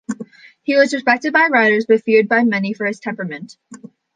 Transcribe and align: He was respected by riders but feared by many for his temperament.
He 0.63 0.75
was 0.75 0.95
respected 0.95 1.31
by 1.31 1.47
riders 1.51 1.85
but 1.87 2.01
feared 2.03 2.27
by 2.27 2.43
many 2.43 2.73
for 2.73 2.87
his 2.87 2.99
temperament. 2.99 3.55